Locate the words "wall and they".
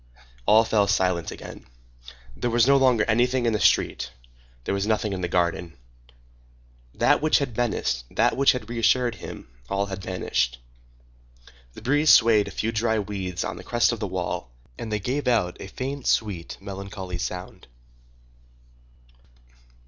14.07-14.99